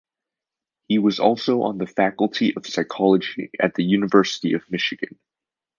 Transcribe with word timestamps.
He 0.87 0.97
was 0.97 1.19
also 1.19 1.61
on 1.61 1.77
the 1.77 1.85
faculty 1.85 2.55
of 2.55 2.65
psychology 2.65 3.51
at 3.59 3.75
the 3.75 3.83
University 3.83 4.53
of 4.53 4.63
Michigan. 4.71 5.19